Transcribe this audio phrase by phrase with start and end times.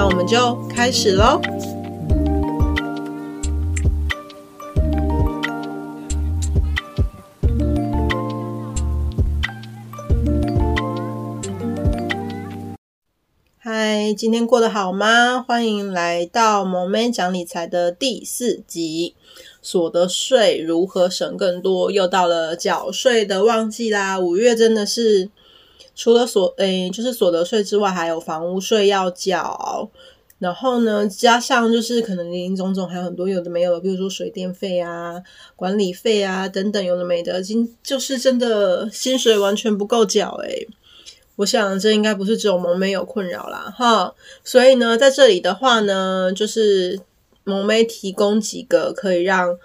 [0.00, 1.40] 那我们就开始喽。
[13.58, 15.42] 嗨，今天过得好吗？
[15.42, 19.16] 欢迎来到萌咩讲理财的第四集。
[19.60, 21.90] 所得税如何省更多？
[21.90, 24.16] 又到了缴税的旺季啦！
[24.16, 25.30] 五月真的是。
[25.98, 29.90] 除了所诶，就是所得税之外，还有房屋税要缴，
[30.38, 35.20] 然后呢，加上就是可能林林总总还有很多有的没有的，比如说水电费啊、
[35.56, 40.68] 管理费啊等等有的没的，今就是真的薪水完全不够缴诶。
[41.34, 44.14] 我想这应该不是只有萌妹有困扰啦哈，
[44.44, 47.00] 所以呢，在这里的话呢，就是
[47.42, 49.58] 萌妹提供几个可以让。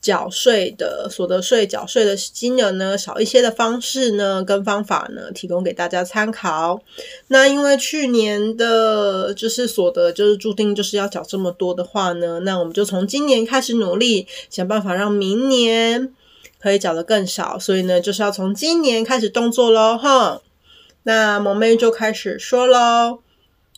[0.00, 6.80] 缴税的所得税缴税的金额呢，少一些的方式呢，跟方法呢，提供给大家参考。
[7.26, 16.14] 那因为去年的就是所得就是注定就是要缴这么多的话呢，那我们就从今年开始努力，想办法让明年
[16.60, 17.58] 可以缴得更少。
[17.58, 20.40] 所以呢，就是要从今年开始动作喽，哈。
[21.02, 23.20] 那萌妹就开始说喽。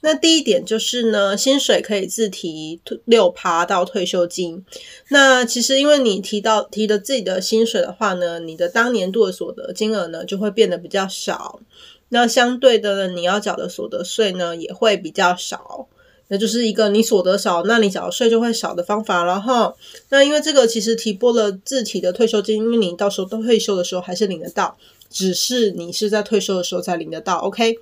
[0.02, 4.64] 那第一点就是呢，薪水可以自提六趴到退休金。
[5.08, 11.60] 那其实因为你提到提的自己的薪水的话呢，你的当年度的所得金额呢就会变得比较少。
[12.08, 15.86] 那相对的呢，你要缴的所得税呢也会比较少。
[16.32, 19.74] 那就是一个你所得少，那你缴的税就会少的方法了哈。
[20.10, 24.76] 那因为这个其实提拨了自提的退休金，因为你到时候都退休的时候还是领得到，
[25.10, 27.76] 只是你是在退休的时候才领得到，OK。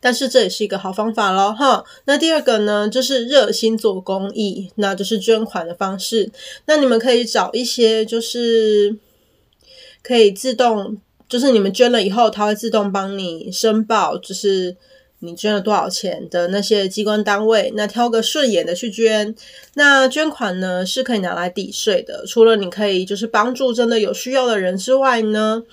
[0.00, 1.84] 但是这也是一个好方法咯哈。
[2.04, 6.30] 那第二个呢，就是热心做公益，那就是捐款的方式。
[6.66, 8.96] 那你们可以找一些，就是
[10.02, 10.98] 可以自动，
[11.28, 14.76] 就是你们捐了以后，它会自动帮你申报，就是
[15.18, 17.72] 你捐了多少钱的那些机关单位。
[17.74, 19.34] 那挑个顺眼的去捐。
[19.74, 22.24] 那捐款呢，是可以拿来抵税的。
[22.24, 25.64] 除了你可以就是帮助真的有需要的人之外呢。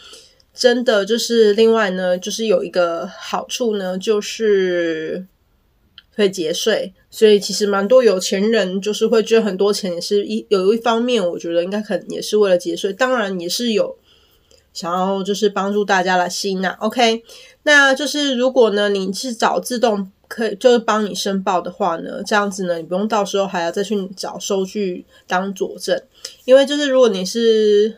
[0.56, 5.28] 真的就是另外呢，就是有一个好处呢，就是
[6.16, 13.98] 可以节税，所以其实蛮多有钱人就是会捐很多钱，也是一有一方面，我觉得应该可能也是为了节税，当然也是有
[14.74, 16.70] 想要就是帮助大家来吸纳。
[16.80, 17.22] OK，
[17.64, 26.02] 那就是如果呢你是找自动可以就是帮你申报的话呢，这样子呢你不用到时候还要再去找收据当佐证，
[26.46, 27.98] 因为就是如果你是。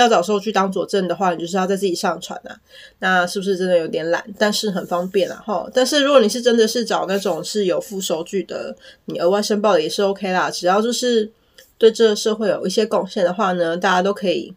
[0.00, 2.58] 要找收据当佐证的话，你就是要在自己上传啊。
[3.00, 4.24] 那是不是真的有点懒？
[4.38, 5.70] 但是很方便啦，齁。
[5.74, 8.74] 但是如果你是真的是找那种是有附收据的，
[9.04, 10.50] 你额外申报的也是 OK 啦。
[10.50, 11.30] 只要就是
[11.78, 14.54] 对这个社会有一些贡献的话呢，大家都可以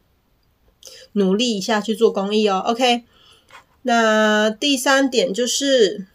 [1.14, 2.64] 努力一下去做公益哦。
[2.66, 3.04] OK。
[3.84, 6.08] 那第三点就是，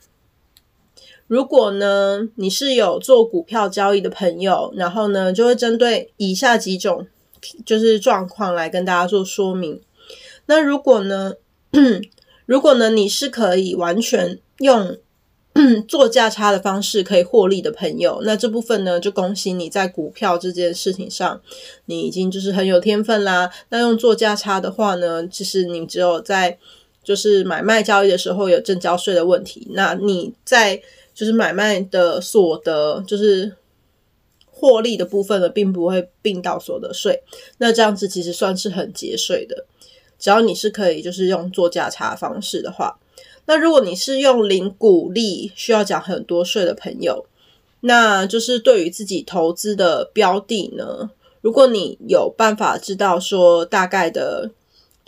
[1.27, 7.07] 如果呢你是有做股票交易的朋友，然后呢就会针对以下几种。
[7.65, 9.81] 就是状况来跟大家做说明。
[10.47, 11.35] 那如果呢，
[12.47, 14.97] 如果呢，你是可以完全用
[15.87, 21.41] 做价差的方式可以获利的朋友，那这部分呢，就恭喜你在股票这件事情上，
[21.87, 23.51] 你已经就是很有天分啦。
[23.69, 26.57] 那用做价差的话呢，其实你只有在
[27.05, 29.67] 就是买卖交易的时候有证交税的问题。
[29.73, 30.81] 那你在
[31.15, 33.58] 就是买卖的所得就是。
[34.59, 37.23] 获利的部分呢，并不会并到所得税，
[37.59, 39.65] 那这样子其实算是很节税的。
[40.19, 42.99] 只要你是可以就是用做价差方式的话，
[43.47, 47.25] 那如果你是用领股利需要缴很多税的朋友，
[47.83, 51.11] 那就是对于自己投资的标的呢，
[51.41, 54.51] 如果你有办法知道说大概的，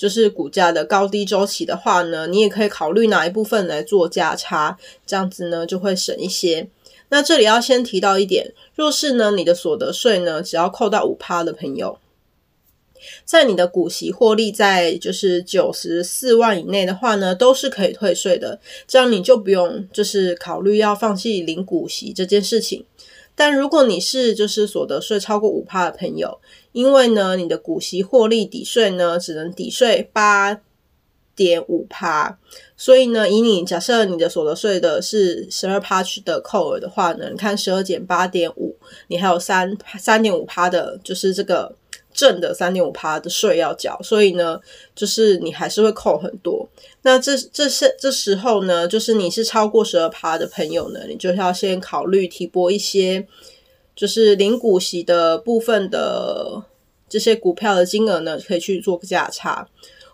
[0.01, 6.67] 就是股价的高低周期的话呢，你也可以考虑哪一部分来做价差，这样子呢就会省一些。
[7.11, 11.99] 那这里要先提到一点，若是呢，你的所得税呢，只要扣到五趴的朋友，
[13.27, 18.59] 在你的股息获利在就是九十四万以内的话呢，都是可以退税的。
[18.89, 22.87] 这样你就不用就是考虑要放弃领股息这件事情。
[23.41, 26.39] 但如果你是就是所得税超过五趴的朋友，
[26.73, 30.61] 因为呢，你的股息获利抵税呢，只能抵税八
[31.35, 32.39] 点五趴。
[32.77, 38.77] 所以呢，以你假设你的所得税的是十二趴的扣额的话呢，你看十二减八点五，
[39.09, 41.75] 你还有三三点五趴的，就是这个
[42.13, 43.99] 正的三点五趴的税要缴。
[44.03, 44.61] 所以呢，
[44.95, 46.69] 就是你还是会扣很多。
[47.03, 53.27] 那这这是这时候呢，就是你是超过十二趴的朋友呢，你就要先考虑提拨一些，
[53.97, 56.63] 就是零股息的部分的
[57.09, 59.69] 这些股票的金额呢，可以去做个价差。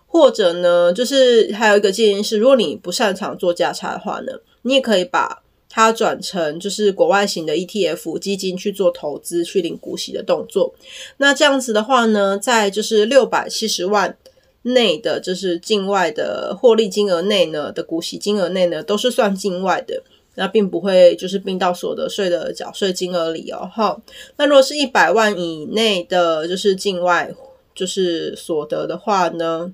[0.09, 10.73] 或者呢，就是还有一个建议是，如果你不擅长做价差的话呢，你也可以把它转成就是国外型的 ETF 基金去做投资，去领股息的动作。
[11.17, 14.17] 那这样子的话呢，在就是六百七十万
[14.63, 20.01] 内的，就是境外的获利金额内呢的股息金额内呢，都是算境外的，
[20.35, 23.69] 那并不会就是并到所得税的缴税金额里哦。
[23.73, 24.01] 哈，
[24.37, 27.33] 那如果是一百万以内的，就是境外
[27.75, 29.73] 就是所得的话呢，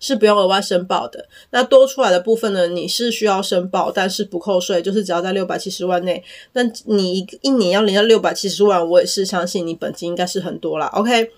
[0.00, 1.26] 是不用额外申报的。
[1.50, 6.22] 那多出来的部分呢，你是需要申报，但是不扣税，就是只要在六百七十万内。
[6.52, 10.86] 那你一年要领到六百七十万，我也是相信你本金应该是很多啦。
[10.88, 11.30] OK，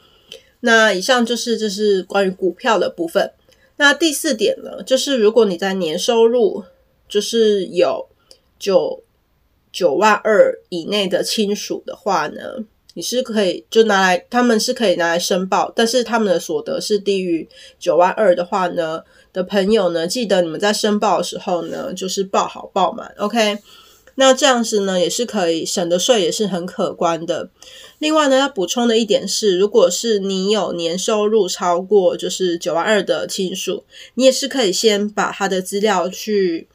[0.61, 3.31] 那以上就是这是关于股票的部分。
[3.77, 6.65] 那第四点呢，就是如果你在年收入
[7.09, 8.09] 就是有
[8.59, 9.03] 九
[9.73, 12.65] 九万二以内的亲属的话呢。
[12.99, 17.49] 你是可以就拿来，他们是可以拿来申报，但是他们的所得是低于
[17.79, 23.59] 九万二的话呢，的朋友呢，记得你们在申报的时候呢，就是报好报满，OK？
[24.17, 27.51] 那这样子呢，也是可以省的税也是很可观的。
[28.01, 33.85] 另外呢，要补充的一点是，如果是你有年收入超过就是九万二的亲属，
[34.15, 36.67] 你也是可以先把他的资料去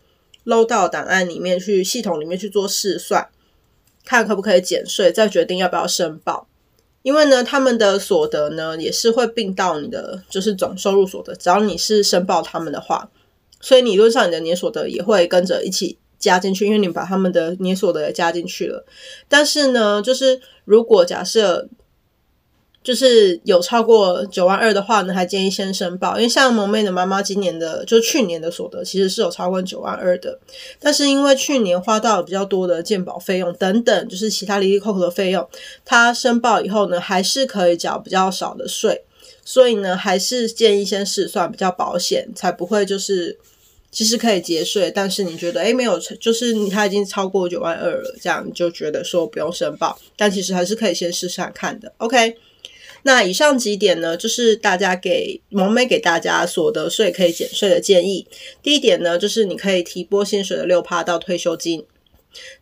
[0.46, 3.28] 搂到档案里面去，系统里面去做试算。
[4.06, 6.48] 看可不可以减税，再决定要不要申报。
[7.02, 13.10] 因为呢，他们的所得呢也是会并到你的就是总收入所得，只要你是申报他们的话，
[13.60, 18.86] 所以理论上你的年所得也会跟着一起加进去，因为你把他们的年所得也加进去了。
[19.28, 21.68] 但是呢，就是如果假设。
[22.84, 30.38] 就是有超过九万二的话呢，还建议先申报，因为像萌妹的妈妈今年的，就去年的所得其实是有超过九万二的，
[30.82, 35.48] 但是因为去年花到了比较多的健保费用等等，就是其他哩哩扣扣的费用，
[35.86, 39.02] 她申报以后呢，还是可以缴比较少的税，
[39.46, 43.40] 所以呢，还是建议先试算比较保险，才不会就是
[43.92, 52.36] 其实可以节税，但是你觉得诶没有，就是你他已经超过九万二了，这样就觉得说不用申报，但其实还是可以先试试看的，OK。
[53.04, 58.28] 那以上几点呢，就是大家给萌妹给大家所得税可以减税的建议。
[58.62, 61.82] 第一点呢，就是你可以提拨薪水的六趴到退休金；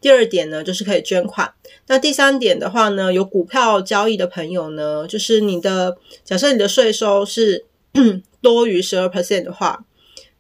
[0.01, 1.53] 第二点呢，就是可以捐款。
[1.88, 7.65] 那第三点的话呢，有股票交易的朋友呢，就是你的假设你的税收是
[8.41, 9.85] 多于十二 percent 的话。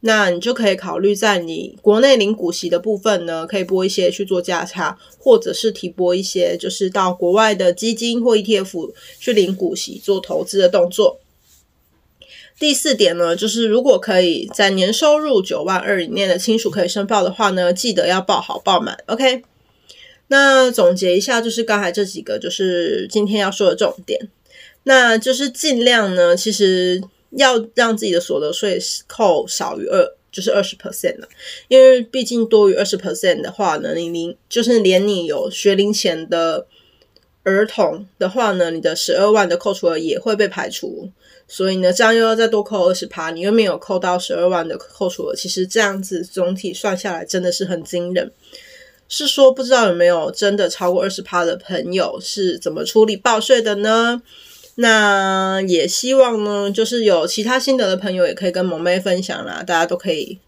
[0.03, 11.19] 那你就可以考虑在你国内领股息的部分呢，可以拨一些去做价差，或者是提拨一些，就是到国外的基金或 ETF 去领股息做投资的动作。
[12.57, 19.43] 第四点呢，就是如果可以在年收入九万二以内的亲属可以申报的话呢，记得要报好报满，OK？
[20.29, 24.29] 那总结一下，就是刚才这几个就是今天要说的重点，
[24.85, 27.03] 那就是尽量呢，其实。
[27.31, 31.27] 要让自己的所得税扣少于二，就是二十 percent 了，
[31.67, 36.65] 因为毕竟多于二十 percent 的话呢，你连就是连你有学龄前的
[37.43, 41.09] 儿童的话呢，你的十二万的扣除额也会被排除，
[41.47, 48.31] 所以呢，这样又要再多扣二十趴，你又没有扣到十二万的扣除额，其实这样子总体算下来真的是很惊人。
[49.13, 54.21] 是说不知道有没有真的超过二十趴的朋友是怎么处理报税的呢？
[54.75, 60.39] 那也希望呢，就是有其他心得的朋友也可以跟萌妹分享啦，大家都可以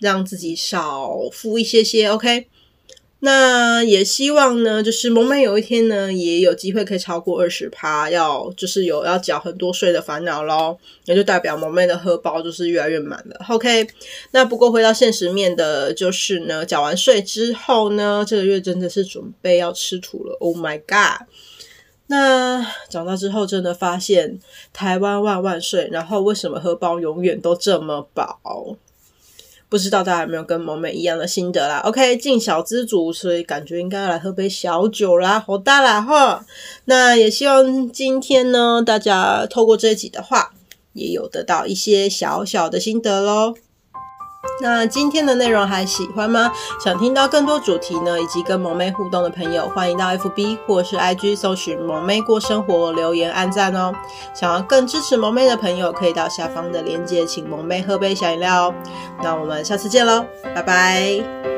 [0.00, 2.48] 让自己少付一些些，OK？
[3.20, 13.88] 那也希望呢，就是萌妹有一天呢，也有机会可以超过二十趴，要就是有要缴很多税的烦恼咯，也就代表萌妹的荷包就是越来越满了，OK？
[14.32, 21.26] 那不过回到现实面的，就是呢，缴完税之后呢，这个月真的是准备要吃土了，Oh my God！
[22.08, 24.38] 那长大之后，真的发现
[24.72, 28.76] 台湾万万岁，然后为什么荷包永远都这么薄？
[29.68, 36.46] 不知道大家有没有跟萌妹一样的心得啦？OK，尽小资族，所以感觉应该要来喝杯小酒啦，好大啦哈！
[36.84, 40.52] 那也希望今天呢，大家透过这一集的话，
[40.92, 43.54] 也有得到一些小小的心得喽。
[44.60, 46.50] 那今天的内容还喜欢吗？
[46.82, 53.92] 想听到更多主题呢，以及跟萌妹互动的朋友，欢迎到 FB 或是 IG 搜寻“萌妹过生活”，留言按赞哦。
[54.34, 58.74] 想要更支持萌妹的朋友，可以到下方的链接，请萌妹喝杯小饮料哦。
[59.22, 60.24] 那我们下次见喽，
[60.54, 61.55] 拜拜。